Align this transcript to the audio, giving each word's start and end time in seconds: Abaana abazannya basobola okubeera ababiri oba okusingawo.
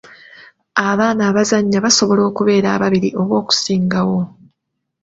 Abaana 0.89 1.21
abazannya 1.29 1.79
basobola 1.85 2.21
okubeera 2.29 2.67
ababiri 2.77 3.09
oba 3.21 3.35
okusingawo. 3.41 4.19